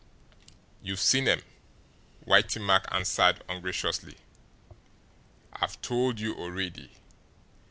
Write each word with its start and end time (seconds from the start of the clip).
"You've 0.81 0.99
seen 0.99 1.27
'em," 1.27 1.43
Whitey 2.25 2.59
Mack 2.59 2.85
answered 2.91 3.43
ungraciously. 3.47 4.17
"I've 5.53 5.79
told 5.83 6.19
you 6.19 6.33
already. 6.35 6.89